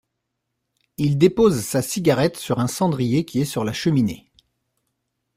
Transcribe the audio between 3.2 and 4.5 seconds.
qui est sur la cheminée.